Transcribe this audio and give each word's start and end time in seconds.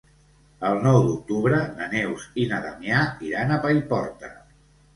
El 0.69 0.79
nou 0.85 0.97
d'octubre 1.09 1.59
na 1.75 1.91
Neus 1.93 2.25
i 2.45 2.47
na 2.55 2.63
Damià 2.65 3.05
iran 3.31 3.57
a 3.59 3.63
Paiporta. 3.69 4.35